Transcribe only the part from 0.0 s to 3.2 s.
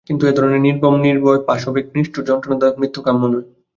কিন্তু এ ধরনের নির্মম, নির্দয়, পাশবিক, নিষ্ঠুর যন্ত্রণাদায়ক মৃত্যু